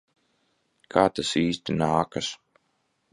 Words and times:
Kā 0.95 1.03
tas 1.19 1.33
īsti 1.43 1.75
nākas? 1.83 2.31